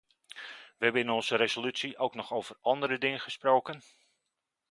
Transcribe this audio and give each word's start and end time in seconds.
Wij 0.77 0.77
hebben 0.77 1.01
in 1.01 1.09
onze 1.09 1.35
resolutie 1.35 1.97
ook 1.97 2.15
nog 2.15 2.33
over 2.33 2.57
andere 2.61 2.97
dingen 2.97 3.19
gesproken. 3.19 3.81